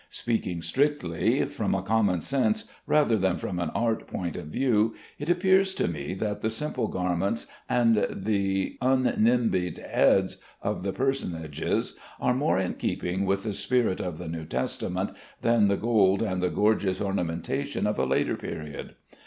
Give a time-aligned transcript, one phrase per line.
[0.09, 5.29] Speaking strictly, from a common sense rather than from an art point of view, it
[5.29, 11.99] appears to me that the simple garments and the un nimbi'd heads of the personages
[12.19, 15.11] are more in keeping with the spirit of the New Testament
[15.43, 18.95] than the gold and the gorgeous ornamentation of a later period.